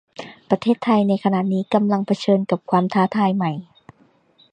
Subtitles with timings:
[0.49, 3.51] ประเทศไทยในขณะนี้ต้องเผชิญกับความท้าทายใหม่